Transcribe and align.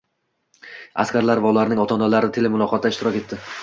Askarlar 1.03 1.43
va 1.45 1.53
ularning 1.57 1.85
ota-onalari 1.87 2.35
telemuloqotda 2.39 2.97
ishtirok 2.97 3.23
etdi 3.25 3.45